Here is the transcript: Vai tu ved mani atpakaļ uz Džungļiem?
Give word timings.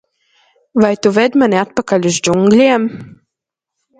Vai 0.85 0.93
tu 1.05 1.11
ved 1.17 1.35
mani 1.41 1.59
atpakaļ 1.59 2.09
uz 2.11 2.17
Džungļiem? 2.29 2.89